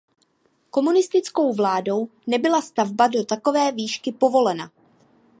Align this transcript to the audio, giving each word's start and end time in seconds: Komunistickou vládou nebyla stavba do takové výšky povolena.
Komunistickou 0.69 1.53
vládou 1.53 2.07
nebyla 2.27 2.61
stavba 2.61 3.07
do 3.07 3.25
takové 3.25 3.71
výšky 3.71 4.11
povolena. 4.11 4.71